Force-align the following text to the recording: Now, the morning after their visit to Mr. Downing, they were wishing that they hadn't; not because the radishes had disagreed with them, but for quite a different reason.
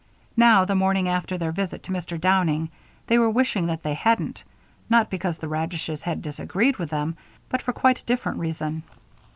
Now, 0.35 0.65
the 0.65 0.73
morning 0.73 1.07
after 1.07 1.37
their 1.37 1.51
visit 1.51 1.83
to 1.83 1.91
Mr. 1.91 2.19
Downing, 2.19 2.71
they 3.05 3.19
were 3.19 3.29
wishing 3.29 3.67
that 3.67 3.83
they 3.83 3.93
hadn't; 3.93 4.43
not 4.89 5.11
because 5.11 5.37
the 5.37 5.47
radishes 5.47 6.01
had 6.01 6.23
disagreed 6.23 6.77
with 6.77 6.89
them, 6.89 7.15
but 7.49 7.61
for 7.61 7.71
quite 7.71 7.99
a 7.99 8.05
different 8.05 8.39
reason. 8.39 8.81